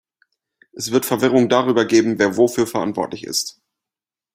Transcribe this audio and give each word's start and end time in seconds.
Es 0.73 0.89
wird 0.89 1.05
Verwirrung 1.05 1.47
darüber 1.47 1.85
geben, 1.85 2.17
wer 2.17 2.35
wofür 2.35 2.65
verantwortlich 2.65 3.23
ist. 3.23 3.61